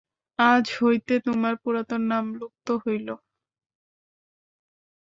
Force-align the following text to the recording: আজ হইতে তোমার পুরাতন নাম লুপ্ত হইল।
আজ 0.39 0.65
হইতে 0.79 1.13
তোমার 1.27 1.53
পুরাতন 1.63 2.01
নাম 2.11 2.25
লুপ্ত 2.39 2.67
হইল। 2.83 3.07